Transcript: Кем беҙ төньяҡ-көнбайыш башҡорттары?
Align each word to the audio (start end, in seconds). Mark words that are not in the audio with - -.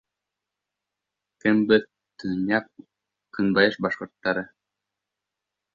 Кем 1.43 1.61
беҙ 1.73 1.85
төньяҡ-көнбайыш 2.23 3.79
башҡорттары? 3.89 4.47